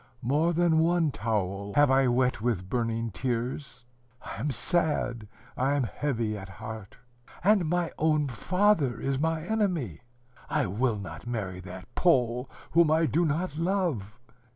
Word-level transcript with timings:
More 0.23 0.51
than 0.51 0.79
one 0.79 1.11
towel 1.11 1.73
have 1.75 1.91
I 1.91 2.07
wet 2.07 2.41
with 2.41 2.67
burning 2.67 3.11
tears. 3.11 3.85
I 4.25 4.37
am 4.39 4.49
sad, 4.49 5.27
I 5.55 5.73
am 5.75 5.83
heavy 5.83 6.35
at 6.35 6.49
heart. 6.49 6.97
And 7.43 7.69
my 7.69 7.91
own 7.99 8.27
father 8.27 8.99
is 8.99 9.19
my 9.19 9.43
enemy. 9.43 10.01
I 10.49 10.65
will 10.65 10.97
not 10.97 11.27
marry 11.27 11.59
that 11.59 11.93
Pole, 11.93 12.49
whom 12.71 12.89
I 12.89 13.05
do 13.05 13.25
not 13.25 13.57
love. 13.59 14.17